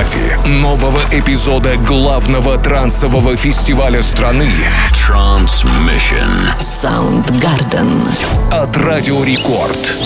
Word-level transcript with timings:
Pre-пати 0.00 0.48
нового 0.48 1.00
эпизода 1.12 1.76
главного 1.76 2.56
трансового 2.56 3.36
фестиваля 3.36 4.00
страны 4.00 4.48
Transmission. 4.92 6.30
Soundgarden. 6.60 8.08
от 8.50 8.76
Радио 8.78 9.22
Рекорд. 9.24 9.96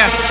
Junior 0.00 0.30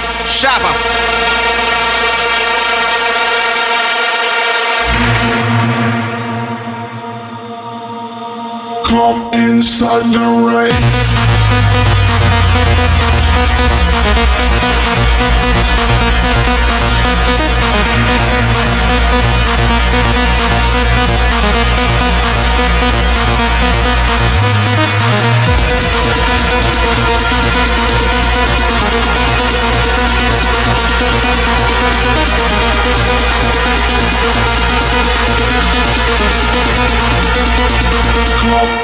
Come 8.88 9.30
inside 9.34 10.12
the 10.12 10.26
rain. 10.50 11.30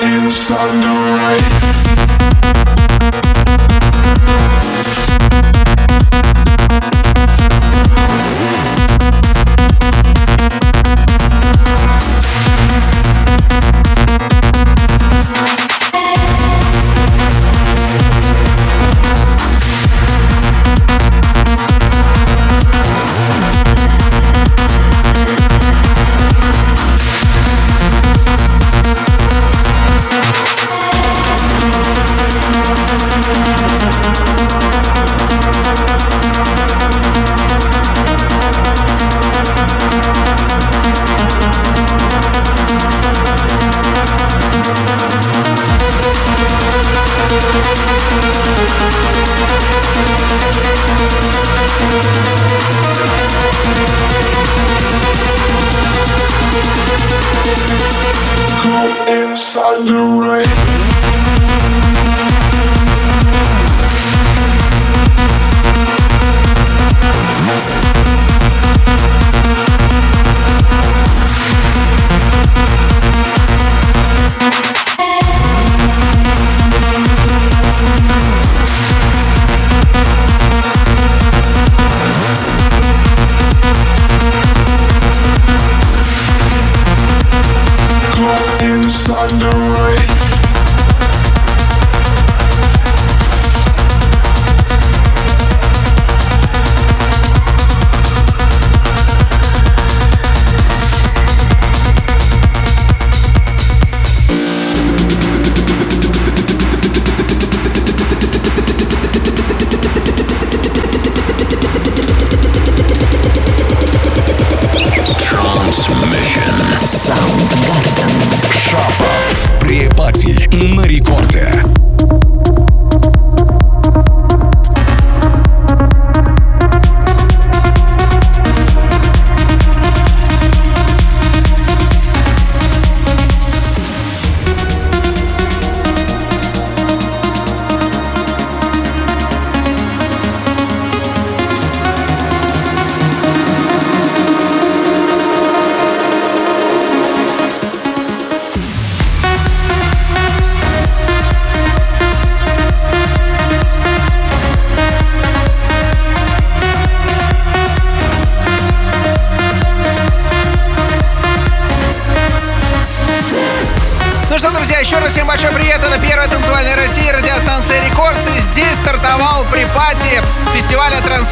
Inside 0.05 0.81
the 0.81 0.87
right 1.17 1.65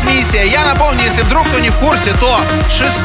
Трансмиссия. 0.04 0.44
Я 0.44 0.66
напомню, 0.66 1.02
если 1.04 1.22
вдруг 1.22 1.48
кто 1.48 1.60
не 1.60 1.70
в 1.70 1.78
курсе, 1.78 2.14
то 2.20 2.40
6 2.70 2.98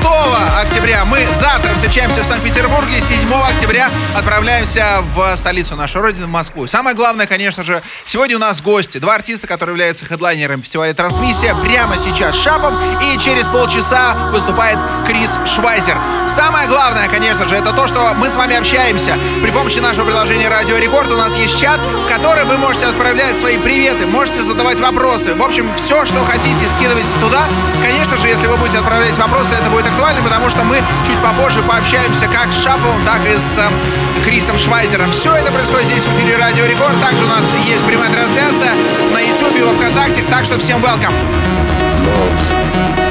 октября 0.60 1.04
мы 1.04 1.26
завтра 1.32 1.70
встречаемся 1.74 2.22
в 2.22 2.26
Санкт-Петербурге, 2.26 3.00
7 3.00 3.32
октября 3.48 3.88
отправляемся 4.16 4.84
в 5.14 5.36
столицу 5.36 5.76
нашей 5.76 6.00
Родины, 6.00 6.26
в 6.26 6.30
Москву. 6.30 6.64
И 6.64 6.68
самое 6.68 6.96
главное, 6.96 7.26
конечно 7.26 7.62
же, 7.64 7.82
сегодня 8.04 8.36
у 8.36 8.40
нас 8.40 8.60
гости. 8.62 8.98
Два 8.98 9.14
артиста, 9.14 9.46
которые 9.46 9.74
являются 9.74 10.06
хедлайнером 10.06 10.62
фестиваля 10.62 10.92
Трансмиссия. 10.92 11.54
Прямо 11.54 11.96
сейчас 11.98 12.36
Шапов 12.36 12.74
и 13.02 13.18
через 13.18 13.46
полчаса 13.46 14.14
выступает 14.32 14.78
Крис 15.06 15.38
Швайзер. 15.46 15.98
Самое 16.28 16.68
главное, 16.68 17.08
конечно 17.08 17.48
же, 17.48 17.54
это 17.54 17.72
то, 17.72 17.86
что 17.86 18.12
мы 18.16 18.28
с 18.28 18.36
вами 18.36 18.56
общаемся 18.56 19.16
при 19.42 19.50
помощи 19.50 19.78
нашего 19.78 20.04
приложения 20.04 20.48
Радио 20.48 20.76
Рекорд. 20.76 21.10
У 21.12 21.16
нас 21.16 21.34
есть 21.36 21.58
чат, 21.58 21.80
в 21.80 22.08
которой 22.08 22.44
вы 22.44 22.58
можете 22.58 22.86
отправлять 22.86 23.36
свои 23.38 23.56
приветы, 23.56 24.06
можете 24.06 24.42
задавать 24.42 24.80
вопросы. 24.80 25.34
В 25.34 25.42
общем, 25.42 25.70
все, 25.76 26.04
что 26.04 26.24
хотите, 26.24 26.68
скидывайте 26.68 26.87
туда. 27.20 27.46
Конечно 27.82 28.18
же, 28.18 28.28
если 28.28 28.46
вы 28.46 28.56
будете 28.56 28.78
отправлять 28.78 29.16
вопросы, 29.18 29.54
это 29.54 29.70
будет 29.70 29.86
актуально, 29.86 30.22
потому 30.22 30.50
что 30.50 30.64
мы 30.64 30.82
чуть 31.06 31.18
попозже 31.22 31.62
пообщаемся 31.62 32.26
как 32.26 32.52
с 32.52 32.62
Шаповым, 32.62 33.04
так 33.04 33.20
и 33.26 33.36
с 33.36 33.58
э, 33.58 34.24
Крисом 34.24 34.56
Швайзером. 34.56 35.10
Все 35.12 35.34
это 35.34 35.52
происходит 35.52 35.86
здесь 35.86 36.04
в 36.04 36.16
эфире 36.16 36.36
Радио 36.36 36.64
Рекорд. 36.66 37.00
Также 37.00 37.24
у 37.24 37.28
нас 37.28 37.44
есть 37.66 37.84
прямая 37.84 38.10
трансляция 38.10 38.72
на 39.12 39.20
YouTube 39.20 39.56
и 39.56 39.62
во 39.62 39.72
Вконтакте, 39.72 40.22
так 40.30 40.44
что 40.44 40.58
всем 40.58 40.78
welcome. 40.78 41.14
Дорогие 42.04 43.07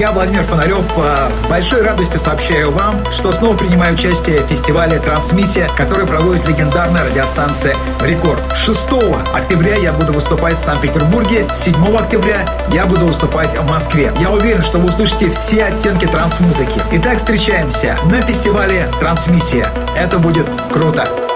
Я 0.00 0.12
Владимир 0.12 0.44
Фонарев. 0.44 0.82
С 0.96 1.46
большой 1.50 1.82
радостью 1.82 2.20
сообщаю 2.20 2.70
вам, 2.70 3.04
что 3.12 3.32
снова 3.32 3.54
принимаю 3.54 3.92
участие 3.92 4.38
в 4.38 4.46
фестивале 4.46 4.98
«Трансмиссия», 4.98 5.68
который 5.76 6.06
проводит 6.06 6.48
легендарная 6.48 7.04
радиостанция 7.04 7.76
«Рекорд». 8.00 8.40
6 8.64 8.88
октября 9.34 9.74
я 9.74 9.92
буду 9.92 10.14
выступать 10.14 10.54
в 10.56 10.60
Санкт-Петербурге, 10.60 11.46
7 11.62 11.74
октября 11.98 12.46
я 12.72 12.86
буду 12.86 13.08
выступать 13.08 13.54
в 13.54 13.68
Москве. 13.68 14.10
Я 14.18 14.30
уверен, 14.30 14.62
что 14.62 14.78
вы 14.78 14.88
услышите 14.88 15.28
все 15.28 15.64
оттенки 15.64 16.06
транс-музыки. 16.06 16.80
Итак, 16.92 17.18
встречаемся 17.18 17.98
на 18.06 18.22
фестивале 18.22 18.90
«Трансмиссия». 19.00 19.68
Это 19.94 20.18
будет 20.18 20.46
круто! 20.72 21.29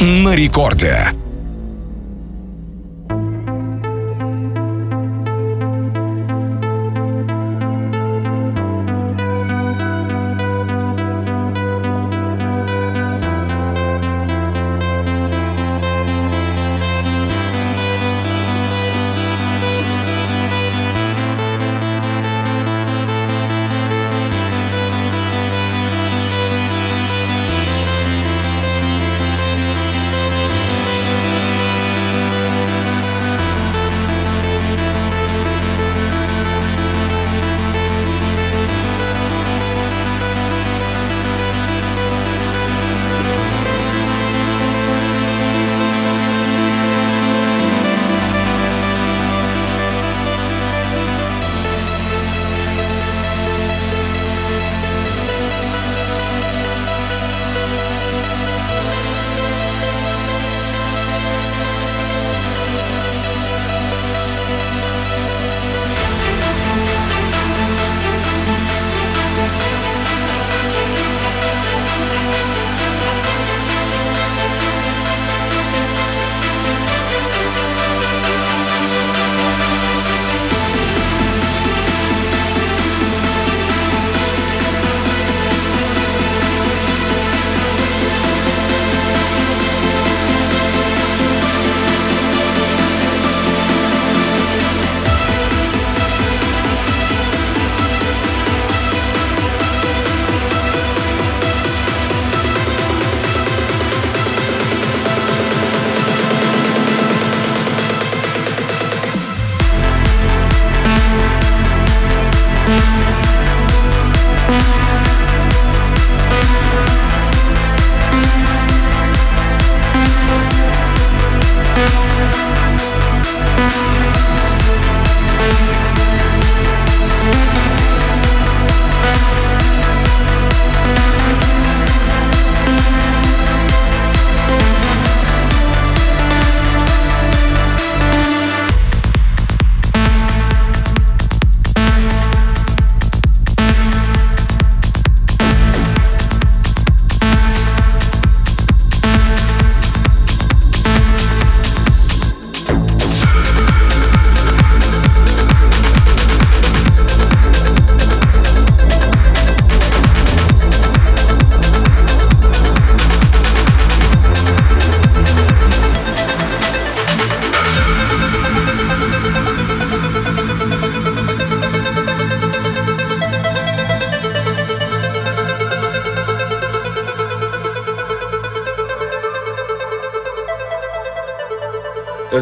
На 0.00 0.34
рекорде. 0.34 1.19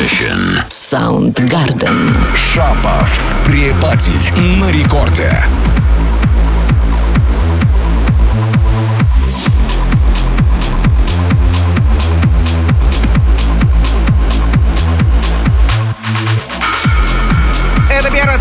Transmission. 0.00 0.62
Soundgarden. 0.70 2.14
Шапов. 2.34 3.32
Препати 3.44 4.10
на 4.60 4.72
рекорде. 4.72 5.46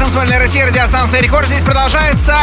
Танцевальная 0.10 0.40
Россия, 0.40 0.66
радиостанция 0.66 1.22
Рекорд. 1.22 1.46
Здесь 1.46 1.62
продолжается 1.62 2.36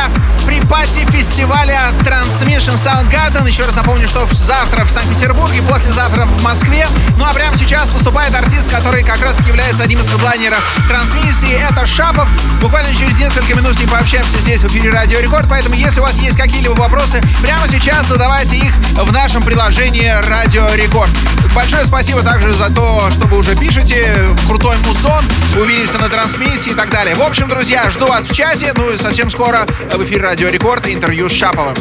припати 0.47 1.05
фестиваля 1.11 1.77
Transmission 2.05 2.77
Soundgarden. 2.77 3.49
Еще 3.49 3.65
раз 3.65 3.75
напомню, 3.75 4.07
что 4.07 4.25
завтра 4.31 4.85
в 4.85 4.91
Санкт-Петербурге, 4.91 5.63
послезавтра 5.63 6.27
в 6.27 6.43
Москве. 6.45 6.87
Ну 7.17 7.25
а 7.25 7.35
прямо 7.35 7.59
сейчас 7.59 7.91
выступает 7.93 8.33
артист, 8.37 8.71
который 8.71 9.03
как 9.03 9.21
раз 9.21 9.35
таки 9.35 9.49
является 9.49 9.83
одним 9.83 9.99
из 9.99 10.09
хедлайнеров 10.09 10.79
трансмиссии. 10.87 11.61
Это 11.69 11.85
Шапов. 11.87 12.29
Буквально 12.61 12.95
через 12.95 13.19
несколько 13.19 13.53
минут 13.57 13.75
с 13.75 13.81
ним 13.81 13.89
пообщаемся 13.89 14.41
здесь 14.41 14.61
в 14.63 14.69
эфире 14.69 14.91
Радио 14.91 15.19
Рекорд. 15.19 15.49
Поэтому, 15.51 15.75
если 15.75 15.99
у 15.99 16.05
вас 16.05 16.17
есть 16.19 16.37
какие-либо 16.37 16.75
вопросы, 16.75 17.21
прямо 17.43 17.67
сейчас 17.67 18.07
задавайте 18.07 18.59
их 18.59 18.73
в 18.95 19.11
нашем 19.11 19.43
приложении 19.43 20.13
Радио 20.29 20.73
Рекорд. 20.75 21.11
Большое 21.53 21.87
спасибо 21.87 22.23
также 22.23 22.53
за 22.53 22.71
то, 22.71 23.11
что 23.11 23.27
вы 23.27 23.39
уже 23.39 23.57
пишете. 23.57 24.29
Крутой 24.47 24.77
мусон. 24.87 25.25
Увидимся 25.59 25.99
на 25.99 26.09
трансмиссии 26.09 26.73
и 26.73 26.75
так 26.75 26.91
далее. 26.91 27.15
В 27.15 27.23
общем, 27.23 27.49
друзья, 27.57 27.91
жду 27.91 28.07
вас 28.07 28.27
в 28.27 28.35
чате. 28.35 28.73
Ну 28.77 28.93
и 28.93 28.99
совсем 28.99 29.31
скоро 29.31 29.67
в 29.91 30.05
эфире 30.05 30.21
Радио 30.21 30.51
Рекорд 30.51 30.87
интервью 30.89 31.31
с 31.31 31.33
Шаповым. 31.33 31.75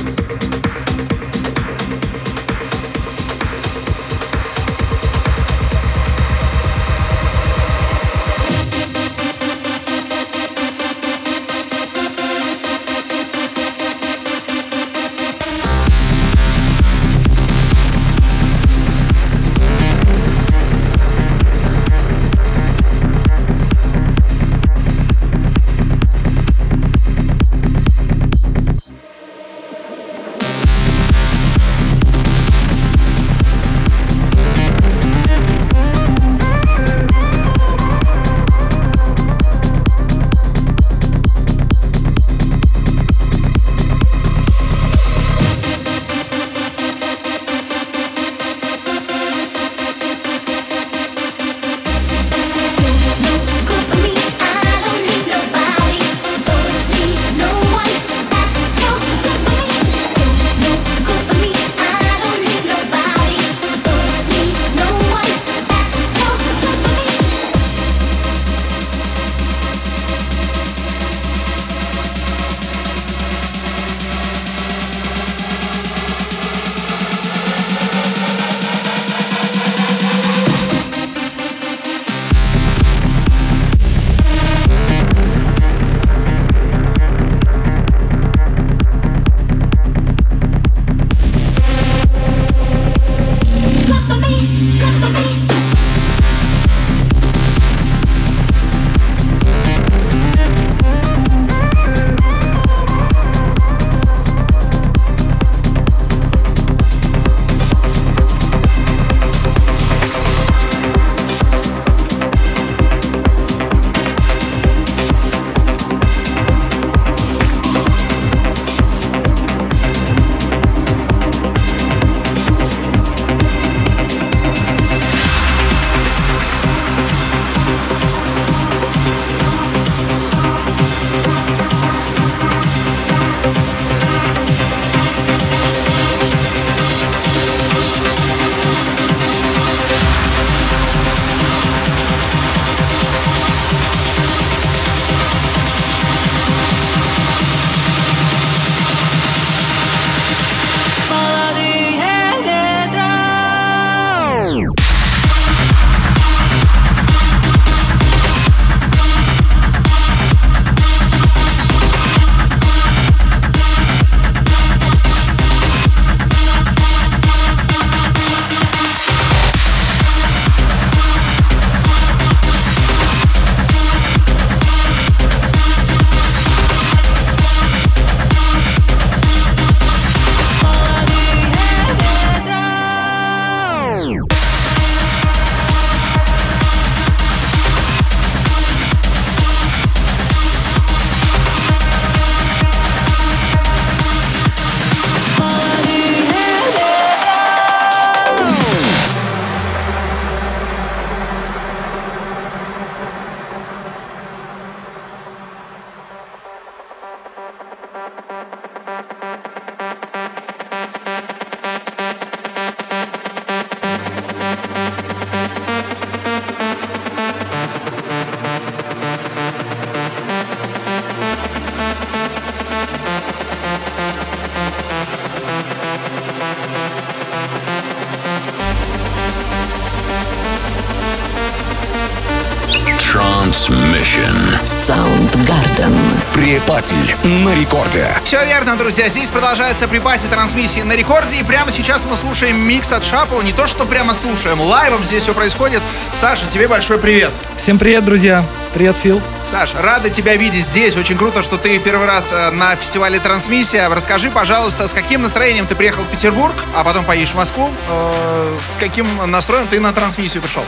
Друзья. 238.86 239.10
Здесь 239.10 239.32
продолжается 239.32 239.88
припати 239.88 240.28
трансмиссии 240.28 240.82
на 240.82 240.96
рекорде. 240.96 241.38
И 241.38 241.44
прямо 241.44 241.72
сейчас 241.72 242.06
мы 242.06 242.16
слушаем 242.16 242.56
микс 242.60 242.92
от 242.92 243.04
Шапова. 243.04 243.42
Не 243.42 243.52
то, 243.52 243.66
что 243.66 243.84
прямо 243.88 244.14
слушаем. 244.14 244.62
Лайвом 244.62 245.04
здесь 245.04 245.24
все 245.24 245.34
происходит. 245.34 245.82
Саша, 246.14 246.46
тебе 246.46 246.68
большой 246.68 247.00
привет. 247.00 247.32
Всем 247.58 247.80
привет, 247.80 248.06
друзья. 248.06 248.46
Привет, 248.76 248.96
Фил. 248.96 249.20
Саш, 249.42 249.74
рада 249.74 250.12
тебя 250.12 250.36
видеть 250.36 250.66
здесь. 250.66 250.96
Очень 250.96 251.18
круто, 251.18 251.42
что 251.42 251.58
ты 251.58 251.80
первый 251.80 252.06
раз 252.06 252.32
э, 252.32 252.52
на 252.52 252.76
фестивале 252.76 253.18
Трансмиссия. 253.20 253.90
Расскажи, 253.90 254.30
пожалуйста, 254.30 254.88
с 254.88 254.94
каким 254.94 255.24
настроением 255.24 255.66
ты 255.66 255.74
приехал 255.74 256.04
в 256.04 256.08
Петербург, 256.10 256.54
а 256.76 256.84
потом 256.84 257.06
поедешь 257.06 257.32
в 257.32 257.38
Москву. 257.38 257.72
Э, 257.90 258.58
с 258.72 258.78
каким 258.78 259.08
настроем 259.26 259.66
ты 259.68 259.80
на 259.80 259.94
трансмиссию 259.94 260.44
пришел? 260.44 260.64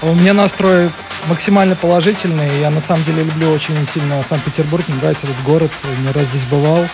У 0.00 0.14
меня 0.14 0.32
настрой 0.32 0.90
максимально 1.26 1.76
положительный. 1.76 2.60
Я 2.60 2.70
на 2.70 2.80
самом 2.80 3.04
деле 3.04 3.24
люблю 3.24 3.52
очень 3.52 3.86
сильно 3.86 4.22
Санкт-Петербург. 4.22 4.84
Мне 4.88 4.96
нравится 5.02 5.26
этот 5.26 5.42
город. 5.42 5.70
Не 6.02 6.12
раз 6.12 6.28
здесь 6.28 6.46
бывал. 6.46 6.86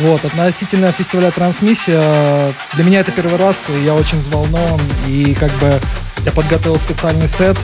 Вот, 0.00 0.24
относительно 0.24 0.92
фестиваля 0.92 1.30
«Трансмиссия», 1.30 2.52
для 2.74 2.84
меня 2.84 3.00
это 3.00 3.12
первый 3.12 3.36
раз, 3.38 3.68
и 3.68 3.84
я 3.84 3.94
очень 3.94 4.18
взволнован, 4.18 4.80
и 5.06 5.34
как 5.34 5.50
бы 5.58 5.78
я 6.24 6.32
подготовил 6.32 6.78
специальный 6.78 7.28
сет, 7.28 7.56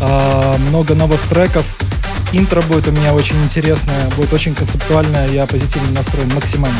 а, 0.00 0.56
много 0.58 0.94
новых 0.94 1.20
треков, 1.28 1.64
интро 2.32 2.60
будет 2.62 2.88
у 2.88 2.92
меня 2.92 3.14
очень 3.14 3.42
интересное, 3.44 4.08
будет 4.16 4.32
очень 4.32 4.54
концептуальное, 4.54 5.28
я 5.28 5.46
позитивно 5.46 5.90
настроен 5.92 6.32
максимально. 6.34 6.78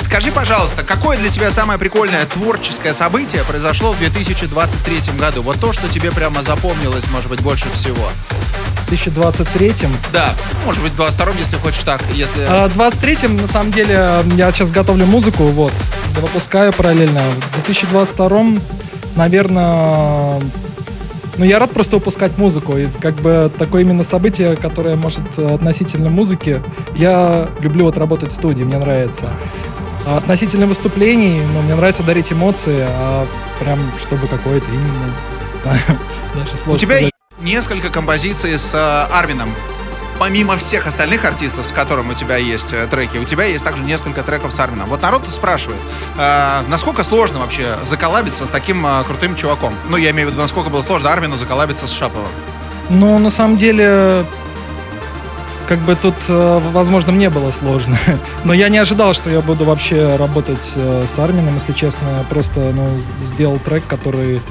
Скажи, 0.00 0.30
пожалуйста, 0.30 0.84
какое 0.84 1.16
для 1.16 1.28
тебя 1.30 1.50
самое 1.50 1.78
прикольное 1.78 2.24
творческое 2.26 2.92
событие 2.92 3.42
произошло 3.42 3.92
в 3.92 3.98
2023 3.98 5.00
году? 5.18 5.42
Вот 5.42 5.58
то, 5.58 5.72
что 5.72 5.88
тебе 5.88 6.12
прямо 6.12 6.42
запомнилось, 6.42 7.04
может 7.10 7.28
быть, 7.28 7.40
больше 7.40 7.66
всего. 7.72 8.08
В 8.84 8.88
2023 8.88 9.74
Да, 10.12 10.34
может 10.64 10.82
быть, 10.82 10.92
в 10.92 10.96
22 10.96 11.32
если 11.38 11.56
хочешь 11.56 11.82
так, 11.82 12.02
если... 12.12 12.44
А, 12.46 12.68
В 12.68 12.78
23-м, 12.78 13.36
на 13.38 13.48
самом 13.48 13.72
деле, 13.72 14.22
я 14.36 14.52
сейчас 14.52 14.70
готовлю 14.70 15.06
музыку, 15.06 15.44
вот, 15.44 15.72
выпускаю 16.20 16.72
параллельно. 16.72 17.22
В 17.52 17.70
2022-м, 17.70 18.62
наверное, 19.16 20.40
ну, 21.36 21.44
я 21.44 21.58
рад 21.58 21.70
просто 21.70 21.96
выпускать 21.96 22.38
музыку. 22.38 22.76
И 22.76 22.88
как 23.00 23.16
бы 23.16 23.50
такое 23.56 23.82
именно 23.82 24.02
событие, 24.02 24.56
которое 24.56 24.96
может 24.96 25.38
относительно 25.38 26.10
музыки. 26.10 26.62
Я 26.94 27.50
люблю 27.60 27.86
вот 27.86 27.98
работать 27.98 28.32
в 28.32 28.34
студии, 28.34 28.62
мне 28.62 28.78
нравится. 28.78 29.30
А 30.06 30.18
относительно 30.18 30.66
выступлений, 30.66 31.40
ну, 31.52 31.62
мне 31.62 31.74
нравится 31.74 32.02
дарить 32.02 32.32
эмоции, 32.32 32.84
а 32.86 33.26
прям 33.60 33.78
чтобы 34.00 34.26
какое-то 34.26 34.66
именно... 34.70 35.80
У 36.66 36.76
тебя 36.76 37.00
несколько 37.40 37.90
композиций 37.90 38.58
с 38.58 38.74
э, 38.74 38.78
Армином. 39.12 39.50
Помимо 40.18 40.56
всех 40.56 40.86
остальных 40.86 41.24
артистов, 41.24 41.66
с 41.66 41.72
которыми 41.72 42.10
у 42.10 42.14
тебя 42.14 42.36
есть 42.36 42.72
э, 42.72 42.86
треки, 42.86 43.16
у 43.18 43.24
тебя 43.24 43.44
есть 43.44 43.64
также 43.64 43.82
несколько 43.82 44.22
треков 44.22 44.52
с 44.52 44.60
Армином. 44.60 44.88
Вот 44.88 45.02
народ 45.02 45.24
тут 45.24 45.34
спрашивает, 45.34 45.80
э, 46.16 46.60
насколько 46.68 47.04
сложно 47.04 47.40
вообще 47.40 47.76
заколабиться 47.82 48.46
с 48.46 48.50
таким 48.50 48.86
э, 48.86 49.02
крутым 49.04 49.36
чуваком? 49.36 49.74
Ну, 49.88 49.96
я 49.96 50.10
имею 50.10 50.28
в 50.28 50.30
виду, 50.30 50.40
насколько 50.40 50.70
было 50.70 50.82
сложно 50.82 51.12
Армину 51.12 51.36
заколабиться 51.36 51.86
с 51.86 51.92
Шаповым. 51.92 52.28
Ну, 52.90 53.18
на 53.18 53.30
самом 53.30 53.56
деле, 53.56 54.24
как 55.66 55.78
бы 55.78 55.96
тут, 55.96 56.14
э, 56.28 56.60
возможно, 56.72 57.12
мне 57.12 57.30
было 57.30 57.50
сложно. 57.50 57.96
Но 58.44 58.52
я 58.52 58.68
не 58.68 58.78
ожидал, 58.78 59.14
что 59.14 59.30
я 59.30 59.40
буду 59.40 59.64
вообще 59.64 60.16
работать 60.16 60.72
э, 60.76 61.04
с 61.06 61.18
Армином, 61.18 61.54
если 61.54 61.72
честно. 61.72 62.06
Я 62.18 62.24
просто 62.24 62.60
ну, 62.60 63.00
сделал 63.22 63.58
трек, 63.58 63.86
который... 63.86 64.42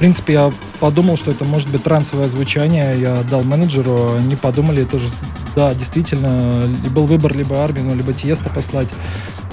Принципе, 0.00 0.32
я 0.32 0.52
подумал, 0.80 1.18
что 1.18 1.30
это 1.30 1.44
может 1.44 1.68
быть 1.68 1.82
трансовое 1.82 2.26
звучание. 2.26 2.98
Я 2.98 3.22
дал 3.30 3.42
менеджеру, 3.42 4.14
они 4.14 4.34
подумали, 4.34 4.84
тоже, 4.84 5.04
да, 5.54 5.74
действительно, 5.74 6.64
был 6.94 7.04
выбор 7.04 7.36
либо 7.36 7.62
Армину, 7.62 7.94
либо 7.94 8.14
Тиеста 8.14 8.48
послать. 8.48 8.88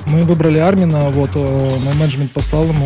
Мы 0.05 0.21
выбрали 0.21 0.59
Армина, 0.59 1.09
вот, 1.09 1.31
э, 1.35 1.39
мой 1.83 1.93
менеджмент 1.95 2.31
послал 2.31 2.63
ему, 2.63 2.85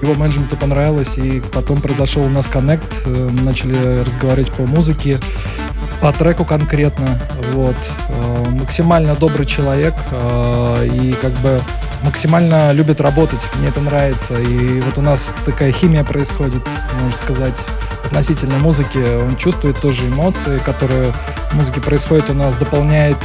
его 0.00 0.14
менеджменту 0.14 0.56
понравилось, 0.56 1.18
и 1.18 1.40
потом 1.40 1.80
произошел 1.80 2.22
у 2.22 2.28
нас 2.28 2.46
коннект, 2.46 3.02
э, 3.04 3.30
начали 3.42 4.04
разговаривать 4.04 4.52
по 4.52 4.62
музыке, 4.62 5.18
по 6.00 6.12
треку 6.12 6.44
конкретно, 6.44 7.18
вот. 7.52 7.76
Э, 8.10 8.44
Максимально 8.50 9.16
добрый 9.16 9.44
человек, 9.44 9.94
и 10.12 11.16
как 11.20 11.32
бы 11.40 11.60
максимально 12.02 12.72
любит 12.72 13.00
работать, 13.00 13.40
мне 13.56 13.68
это 13.68 13.80
нравится, 13.80 14.34
и 14.34 14.80
вот 14.80 14.98
у 14.98 15.02
нас 15.02 15.34
такая 15.44 15.72
химия 15.72 16.04
происходит, 16.04 16.62
можно 17.00 17.16
сказать, 17.16 17.58
относительно 18.04 18.56
музыки, 18.58 18.98
он 18.98 19.36
чувствует 19.36 19.80
тоже 19.80 20.06
эмоции, 20.08 20.58
которые 20.58 21.12
в 21.50 21.54
музыке 21.54 21.80
происходят. 21.80 22.30
У 22.30 22.34
нас, 22.34 22.56
дополняет 22.56 23.18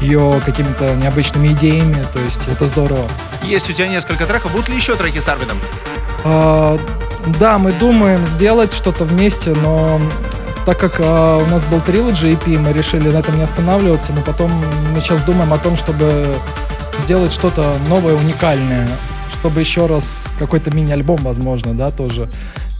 ее 0.00 0.40
какими-то 0.44 0.94
необычными 0.96 1.48
идеями, 1.48 2.04
то 2.12 2.20
есть 2.20 2.40
это 2.48 2.66
здорово. 2.66 3.08
Есть 3.42 3.70
у 3.70 3.72
тебя 3.72 3.88
несколько 3.88 4.26
треков, 4.26 4.52
будут 4.52 4.68
ли 4.68 4.76
еще 4.76 4.94
треки 4.94 5.20
с 5.20 5.28
Армином? 5.28 5.58
А, 6.24 6.78
да, 7.40 7.58
мы 7.58 7.72
думаем 7.72 8.26
сделать 8.26 8.72
что-то 8.72 9.04
вместе, 9.04 9.54
но 9.62 10.00
так 10.66 10.78
как 10.78 10.96
а, 10.98 11.38
у 11.38 11.46
нас 11.46 11.64
был 11.64 11.80
трилоджи 11.80 12.32
EP, 12.32 12.58
мы 12.58 12.72
решили 12.72 13.10
на 13.10 13.18
этом 13.18 13.36
не 13.36 13.42
останавливаться, 13.42 14.12
но 14.12 14.20
потом 14.20 14.50
мы 14.94 15.00
сейчас 15.00 15.22
думаем 15.22 15.52
о 15.52 15.58
том, 15.58 15.76
чтобы 15.76 16.36
сделать 17.06 17.32
что-то 17.32 17.78
новое, 17.88 18.14
уникальное, 18.14 18.88
чтобы 19.30 19.60
еще 19.60 19.86
раз 19.86 20.26
какой-то 20.40 20.74
мини-альбом, 20.74 21.18
возможно, 21.18 21.72
да, 21.72 21.92
тоже. 21.92 22.28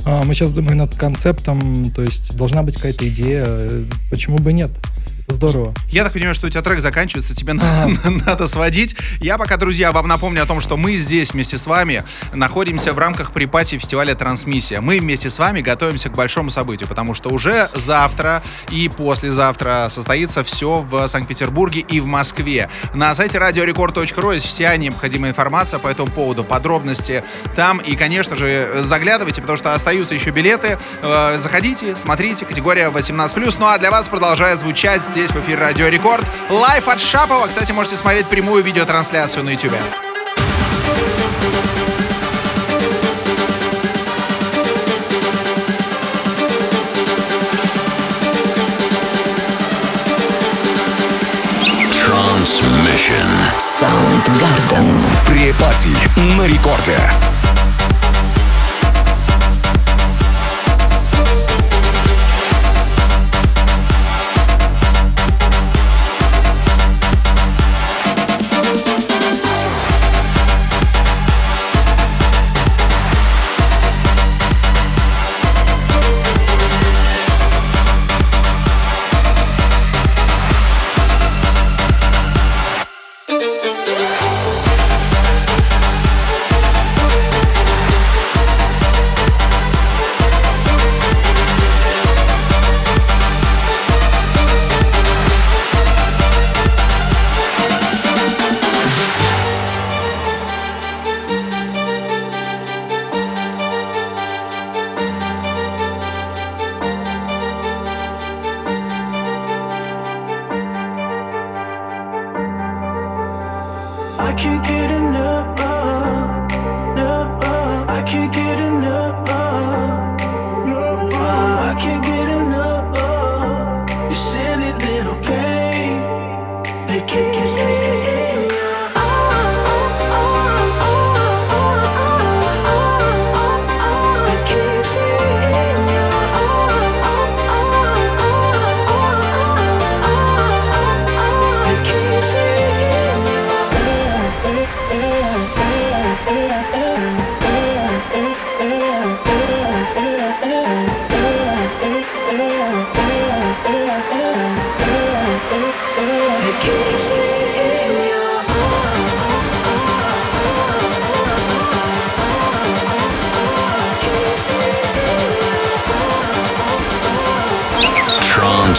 А, 0.04 0.24
мы 0.24 0.34
сейчас 0.34 0.50
думаем 0.50 0.78
над 0.78 0.96
концептом, 0.96 1.92
то 1.92 2.02
есть 2.02 2.36
должна 2.36 2.64
быть 2.64 2.74
какая-то 2.74 3.08
идея, 3.08 3.44
э, 3.46 3.84
почему 4.10 4.38
бы 4.38 4.52
нет? 4.52 4.72
Здорово. 5.28 5.74
Я 5.90 6.04
так 6.04 6.12
понимаю, 6.12 6.36
что 6.36 6.46
у 6.46 6.50
тебя 6.50 6.62
трек 6.62 6.78
заканчивается, 6.80 7.34
тебе 7.34 7.52
на- 7.52 7.88
надо 8.26 8.46
сводить. 8.46 8.94
Я 9.20 9.38
пока, 9.38 9.56
друзья, 9.56 9.90
вам 9.90 10.06
напомню 10.06 10.42
о 10.42 10.46
том, 10.46 10.60
что 10.60 10.76
мы 10.76 10.94
здесь 10.94 11.32
вместе 11.32 11.58
с 11.58 11.66
вами 11.66 12.04
находимся 12.32 12.92
в 12.92 12.98
рамках 12.98 13.32
припати 13.32 13.76
фестиваля 13.76 14.14
«Трансмиссия». 14.14 14.80
Мы 14.80 15.00
вместе 15.00 15.28
с 15.28 15.38
вами 15.40 15.62
готовимся 15.62 16.10
к 16.10 16.14
большому 16.14 16.50
событию, 16.50 16.88
потому 16.88 17.14
что 17.14 17.30
уже 17.30 17.68
завтра 17.74 18.40
и 18.70 18.88
послезавтра 18.88 19.88
состоится 19.90 20.44
все 20.44 20.80
в 20.88 21.08
Санкт-Петербурге 21.08 21.80
и 21.80 21.98
в 21.98 22.06
Москве. 22.06 22.68
На 22.94 23.12
сайте 23.16 23.38
radiorecord.ru 23.38 24.34
есть 24.34 24.46
вся 24.46 24.76
необходимая 24.76 25.32
информация 25.32 25.80
по 25.80 25.88
этому 25.88 26.08
поводу, 26.08 26.44
подробности 26.44 27.24
там. 27.56 27.78
И, 27.78 27.96
конечно 27.96 28.36
же, 28.36 28.80
заглядывайте, 28.82 29.40
потому 29.40 29.56
что 29.56 29.74
остаются 29.74 30.14
еще 30.14 30.30
билеты. 30.30 30.78
Э, 31.02 31.36
Заходите, 31.38 31.96
смотрите, 31.96 32.46
категория 32.46 32.90
18+. 32.90 33.56
Ну 33.58 33.66
а 33.66 33.76
для 33.78 33.90
вас 33.90 34.08
продолжает 34.08 34.60
звучать 34.60 35.02
здесь 35.16 35.30
в 35.30 35.40
эфире 35.40 35.56
Радио 35.56 35.88
Рекорд. 35.88 36.26
Live 36.50 36.88
от 36.88 37.00
Шапова. 37.00 37.46
Кстати, 37.46 37.72
можете 37.72 37.96
смотреть 37.96 38.26
прямую 38.26 38.62
видеотрансляцию 38.62 39.44
на 39.44 39.50
YouTube. 39.50 39.72
Transmission. 52.06 53.26
Soundgarden. 53.58 55.00
Препати 55.26 55.88
на 56.36 56.46
рекорде. 56.46 57.00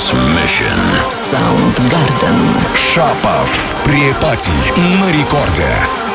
Transmission. 0.07 0.79
Soundgarden. 1.09 2.39
Шапов. 2.75 3.73
Препати 3.83 4.51
на 5.01 5.11
рекорде. 5.11 6.06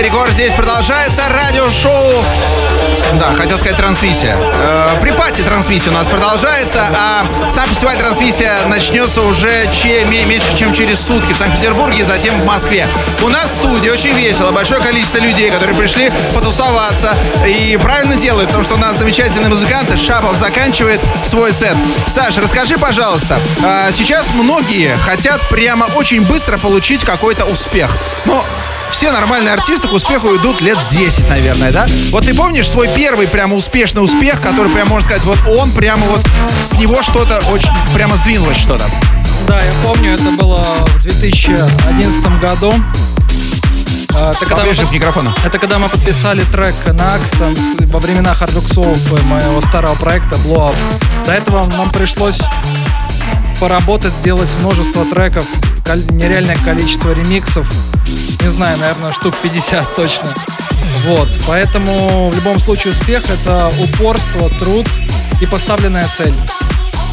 Радиостанция 0.00 0.02
Рекорд. 0.02 0.32
Здесь 0.32 0.54
продолжается 0.54 1.22
радиошоу. 1.28 2.24
Да, 3.18 3.34
хотел 3.34 3.58
сказать 3.58 3.76
трансмиссия. 3.76 4.36
Э, 4.38 4.98
при 5.00 5.10
пати 5.10 5.42
трансмиссия 5.42 5.90
у 5.90 5.94
нас 5.94 6.06
продолжается, 6.06 6.86
а 6.96 7.48
сам 7.50 7.68
фестиваль 7.68 7.98
трансмиссия 7.98 8.52
начнется 8.66 9.22
уже 9.22 9.68
че, 9.72 10.04
меньше, 10.04 10.56
чем 10.56 10.72
через 10.72 11.00
сутки 11.00 11.32
в 11.32 11.36
Санкт-Петербурге 11.36 12.04
затем 12.04 12.40
в 12.40 12.46
Москве. 12.46 12.86
У 13.22 13.28
нас 13.28 13.50
в 13.50 13.54
студии 13.54 13.88
очень 13.88 14.12
весело, 14.12 14.52
большое 14.52 14.80
количество 14.80 15.18
людей, 15.18 15.50
которые 15.50 15.76
пришли 15.76 16.12
потусоваться 16.34 17.14
и 17.46 17.76
правильно 17.82 18.14
делают, 18.14 18.48
потому 18.48 18.64
что 18.64 18.74
у 18.74 18.78
нас 18.78 18.96
замечательные 18.96 19.48
музыканты. 19.48 19.96
Шапов 19.96 20.36
заканчивает 20.36 21.00
свой 21.24 21.52
сет. 21.52 21.76
Саша, 22.06 22.40
расскажи, 22.40 22.78
пожалуйста, 22.78 23.38
э, 23.62 23.90
сейчас 23.92 24.30
многие 24.32 24.96
хотят 25.04 25.40
прямо 25.50 25.86
очень 25.96 26.22
быстро 26.22 26.58
получить 26.58 27.04
какой-то 27.04 27.44
успех. 27.44 27.90
Но 28.24 28.44
все 28.90 29.12
нормальные 29.12 29.54
артисты 29.54 29.88
к 29.88 29.92
успеху 29.92 30.36
идут 30.36 30.60
лет 30.60 30.78
10, 30.90 31.28
наверное, 31.28 31.72
да? 31.72 31.86
Вот 32.10 32.24
ты 32.24 32.34
помнишь 32.34 32.68
свой 32.68 32.88
первый 32.94 33.28
прямо 33.28 33.54
успешный 33.56 34.04
успех, 34.04 34.40
который 34.40 34.70
прям 34.70 34.88
можно 34.88 35.08
сказать, 35.08 35.24
вот 35.24 35.38
он 35.58 35.70
прямо 35.72 36.02
вот 36.06 36.20
с 36.60 36.78
него 36.78 37.02
что-то 37.02 37.40
очень, 37.50 37.70
прямо 37.94 38.16
сдвинулось 38.16 38.56
что-то? 38.56 38.84
Да, 39.46 39.60
я 39.60 39.72
помню, 39.82 40.14
это 40.14 40.30
было 40.32 40.62
в 40.62 41.02
2011 41.02 42.40
году. 42.40 42.74
А, 44.14 44.30
это 44.30 44.46
когда, 44.46 44.64
мы, 44.64 44.74
к 44.74 44.92
микрофону. 44.92 45.32
это 45.44 45.58
когда 45.58 45.78
мы 45.78 45.88
подписали 45.88 46.42
трек 46.52 46.74
на 46.86 47.14
Акстон 47.14 47.54
во 47.86 48.00
времена 48.00 48.34
хардуксов 48.34 48.86
моего 49.24 49.60
старого 49.62 49.94
проекта 49.94 50.36
Blow 50.36 50.68
Up. 50.68 50.74
До 51.26 51.32
этого 51.32 51.66
нам 51.76 51.90
пришлось 51.90 52.38
поработать, 53.60 54.14
сделать 54.14 54.50
множество 54.60 55.04
треков, 55.04 55.44
нереальное 55.96 56.56
количество 56.64 57.12
ремиксов. 57.12 57.66
Не 58.42 58.50
знаю, 58.50 58.78
наверное, 58.78 59.12
штук 59.12 59.34
50 59.42 59.94
точно. 59.94 60.28
Вот, 61.06 61.28
поэтому 61.46 62.30
в 62.30 62.36
любом 62.36 62.58
случае 62.58 62.92
успех— 62.92 63.24
это 63.30 63.70
упорство, 63.78 64.50
труд 64.58 64.86
и 65.40 65.46
поставленная 65.46 66.06
цель. 66.08 66.34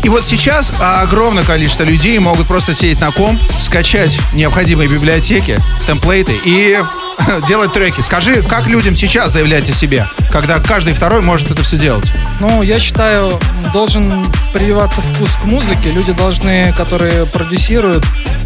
И 0.03 0.09
вот 0.09 0.25
сейчас 0.25 0.71
огромное 0.79 1.43
количество 1.43 1.83
людей 1.83 2.17
могут 2.19 2.47
просто 2.47 2.73
сидеть 2.73 3.01
на 3.01 3.11
ком, 3.11 3.37
скачать 3.59 4.17
необходимые 4.33 4.87
библиотеки, 4.87 5.59
темплейты 5.85 6.33
и 6.45 6.77
делать 7.47 7.73
треки. 7.73 8.01
Скажи, 8.01 8.41
как 8.43 8.67
людям 8.67 8.95
сейчас 8.95 9.31
заявлять 9.31 9.69
о 9.69 9.73
себе, 9.73 10.05
когда 10.31 10.59
каждый 10.59 10.93
второй 10.93 11.21
может 11.21 11.51
это 11.51 11.63
все 11.63 11.77
делать? 11.77 12.11
Ну, 12.39 12.61
я 12.61 12.79
считаю, 12.79 13.39
должен 13.73 14.25
прививаться 14.53 15.01
вкус 15.01 15.31
к 15.35 15.45
музыке. 15.45 15.91
Люди 15.91 16.13
должны, 16.13 16.73
которые 16.73 17.25
продюсируют, 17.25 18.05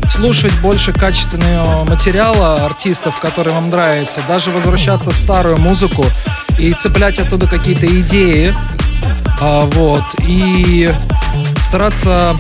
слушать 0.10 0.54
больше 0.60 0.94
качественного 0.94 1.86
материала 1.86 2.66
артистов, 2.66 3.20
которые 3.20 3.54
вам 3.54 3.70
нравятся, 3.70 4.22
даже 4.28 4.52
возвращаться 4.52 5.12
в 5.12 5.16
старую 5.16 5.58
музыку 5.58 6.06
и 6.58 6.74
цеплять 6.74 7.20
оттуда 7.20 7.48
какие-то 7.48 7.88
идеи, 7.88 8.54
а, 9.40 9.62
вот, 9.62 10.04
и 10.20 10.90
стараться 11.62 12.36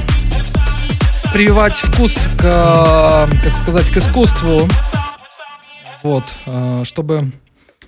прививать 1.33 1.79
вкус 1.79 2.27
к, 2.37 3.27
как 3.43 3.55
сказать, 3.55 3.89
к 3.89 3.97
искусству, 3.97 4.67
вот, 6.03 6.33
а, 6.45 6.83
чтобы 6.83 7.31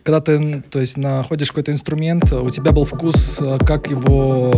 когда 0.04 0.20
ты, 0.20 0.62
то 0.70 0.80
есть, 0.80 0.98
находишь 0.98 1.48
какой-то 1.50 1.72
инструмент, 1.72 2.32
у 2.32 2.50
тебя 2.50 2.74
был 2.74 2.84
вкус, 2.84 3.38
э, 3.40 3.58
как 3.66 3.90
его 3.90 4.52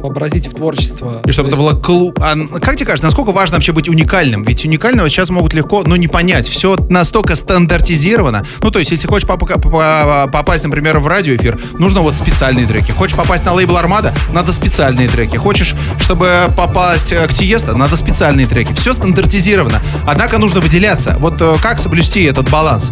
вообразить 0.00 0.48
в 0.48 0.54
творчество. 0.54 1.22
И 1.24 1.30
чтобы 1.30 1.50
то 1.50 1.56
это 1.56 1.62
было 1.62 1.74
клу... 1.74 2.12
А 2.18 2.34
как 2.60 2.76
тебе 2.76 2.86
кажется, 2.86 3.06
насколько 3.06 3.32
важно 3.32 3.56
вообще 3.56 3.72
быть 3.72 3.88
уникальным? 3.88 4.42
Ведь 4.42 4.64
уникального 4.64 5.08
сейчас 5.08 5.30
могут 5.30 5.54
легко, 5.54 5.82
но 5.84 5.96
не 5.96 6.08
понять. 6.08 6.48
Все 6.48 6.76
настолько 6.88 7.36
стандартизировано. 7.36 8.44
Ну, 8.60 8.70
то 8.70 8.78
есть, 8.78 8.90
если 8.90 9.06
хочешь 9.06 9.26
попасть, 9.26 10.64
например, 10.64 10.98
в 10.98 11.06
радиоэфир, 11.06 11.58
нужно 11.78 12.00
вот 12.00 12.16
специальные 12.16 12.66
треки. 12.66 12.90
Хочешь 12.92 13.16
попасть 13.16 13.44
на 13.44 13.52
лейбл 13.52 13.76
Армада, 13.76 14.12
надо 14.32 14.52
специальные 14.52 15.08
треки. 15.08 15.36
Хочешь, 15.36 15.74
чтобы 16.00 16.30
попасть 16.56 17.12
к 17.12 17.32
Тиеста, 17.32 17.74
надо 17.74 17.96
специальные 17.96 18.46
треки. 18.46 18.72
Все 18.72 18.92
стандартизировано. 18.92 19.80
Однако 20.06 20.38
нужно 20.38 20.60
выделяться. 20.60 21.16
Вот 21.18 21.40
э, 21.40 21.56
как 21.62 21.78
соблюсти 21.78 22.24
этот 22.24 22.50
баланс? 22.50 22.90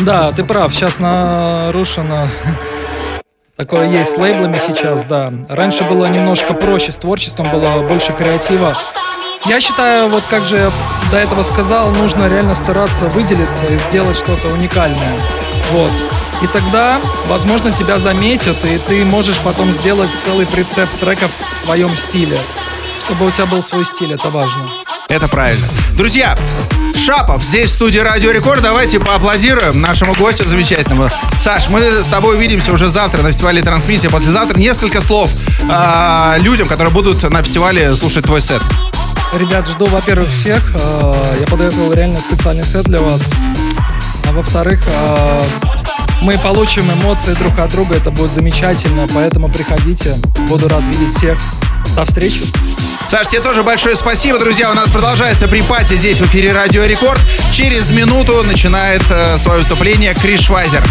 Да, 0.00 0.32
ты 0.32 0.44
прав. 0.44 0.74
Сейчас 0.74 0.98
нарушено 0.98 2.28
Такое 3.56 3.88
есть 3.88 4.12
с 4.12 4.16
лейблами 4.18 4.60
сейчас, 4.66 5.04
да. 5.04 5.32
Раньше 5.48 5.84
было 5.84 6.04
немножко 6.06 6.52
проще 6.52 6.92
с 6.92 6.96
творчеством, 6.96 7.50
было 7.50 7.80
больше 7.88 8.12
креатива. 8.12 8.74
Я 9.46 9.60
считаю, 9.62 10.08
вот 10.10 10.24
как 10.28 10.42
же 10.42 10.58
я 10.58 10.70
до 11.10 11.16
этого 11.16 11.42
сказал, 11.42 11.90
нужно 11.90 12.28
реально 12.28 12.54
стараться 12.54 13.06
выделиться 13.08 13.64
и 13.64 13.78
сделать 13.78 14.18
что-то 14.18 14.48
уникальное. 14.48 15.18
Вот. 15.72 15.90
И 16.42 16.46
тогда, 16.48 17.00
возможно, 17.28 17.72
тебя 17.72 17.98
заметят, 17.98 18.62
и 18.66 18.76
ты 18.76 19.06
можешь 19.06 19.38
потом 19.38 19.68
сделать 19.68 20.10
целый 20.14 20.46
прицеп 20.46 20.90
треков 21.00 21.30
в 21.30 21.64
твоем 21.64 21.96
стиле. 21.96 22.38
Чтобы 23.06 23.26
у 23.26 23.30
тебя 23.30 23.46
был 23.46 23.62
свой 23.62 23.86
стиль, 23.86 24.12
это 24.12 24.28
важно. 24.28 24.68
Это 25.08 25.28
правильно. 25.28 25.66
Друзья, 25.96 26.36
Шапов 27.06 27.40
здесь 27.40 27.70
в 27.70 27.74
студии 27.74 28.00
Радио 28.00 28.32
Рекорд. 28.32 28.62
Давайте 28.62 28.98
поаплодируем 28.98 29.80
нашему 29.80 30.12
гостю 30.14 30.42
замечательному. 30.42 31.08
Саш, 31.40 31.68
мы 31.68 31.80
с 31.80 32.06
тобой 32.06 32.34
увидимся 32.34 32.72
уже 32.72 32.88
завтра 32.88 33.22
на 33.22 33.30
фестивале 33.30 33.62
трансмиссия. 33.62 34.10
Послезавтра 34.10 34.58
несколько 34.58 35.00
слов 35.00 35.30
э, 35.70 36.34
людям, 36.38 36.66
которые 36.66 36.92
будут 36.92 37.22
на 37.30 37.44
фестивале 37.44 37.94
слушать 37.94 38.24
твой 38.24 38.40
сет. 38.40 38.60
Ребят, 39.32 39.68
жду, 39.68 39.86
во-первых, 39.86 40.28
всех. 40.30 40.68
Э, 40.74 41.36
я 41.38 41.46
подготовил 41.46 41.92
реально 41.92 42.16
специальный 42.16 42.64
сет 42.64 42.86
для 42.86 42.98
вас. 42.98 43.22
А 44.28 44.32
во-вторых, 44.32 44.82
э, 44.88 45.40
мы 46.22 46.36
получим 46.38 46.90
эмоции 46.90 47.34
друг 47.34 47.56
от 47.60 47.70
друга. 47.70 47.94
Это 47.94 48.10
будет 48.10 48.32
замечательно. 48.32 49.06
Поэтому 49.14 49.48
приходите. 49.48 50.16
Буду 50.48 50.68
рад 50.68 50.82
видеть 50.82 51.16
всех. 51.16 51.38
До 51.96 52.04
встречи. 52.04 52.42
Саш, 53.08 53.28
тебе 53.28 53.40
тоже 53.40 53.62
большое 53.62 53.96
спасибо, 53.96 54.38
друзья. 54.38 54.70
У 54.70 54.74
нас 54.74 54.90
продолжается 54.90 55.48
припати 55.48 55.96
здесь 55.96 56.20
в 56.20 56.26
эфире 56.26 56.52
Радио 56.52 56.84
Рекорд. 56.84 57.20
Через 57.50 57.90
минуту 57.90 58.42
начинает 58.42 59.02
э, 59.08 59.38
свое 59.38 59.60
выступление 59.60 60.14
Криш 60.14 60.50
Вайзер. 60.50 60.84